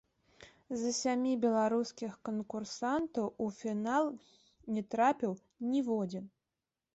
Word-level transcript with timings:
З 0.83 0.93
сямі 0.99 1.33
беларускіх 1.43 2.15
канкурсантаў 2.29 3.29
у 3.45 3.51
фінал 3.59 4.09
не 4.79 4.85
трапіў 4.95 5.37
ніводзін. 5.77 6.25